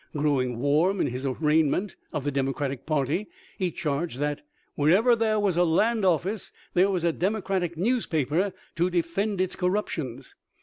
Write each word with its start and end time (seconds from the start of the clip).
Growing 0.17 0.57
warm 0.57 0.99
in 0.99 1.05
his 1.05 1.27
arraignment 1.27 1.95
of 2.11 2.23
the 2.23 2.31
Democratic 2.31 2.87
party, 2.87 3.27
he 3.59 3.69
charged 3.69 4.17
that" 4.17 4.41
wher 4.75 4.89
ever 4.89 5.15
there 5.15 5.39
was 5.39 5.57
a 5.57 5.63
land 5.63 6.03
office 6.03 6.51
there 6.73 6.89
was 6.89 7.03
a 7.03 7.11
Democratic 7.13 7.77
newspaper 7.77 8.51
to 8.75 8.89
defend 8.89 9.39
its 9.39 9.55
corruptions." 9.55 10.33